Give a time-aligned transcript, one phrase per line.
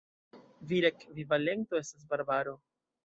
[0.71, 2.57] Vira ekvivalento estas Barbaro.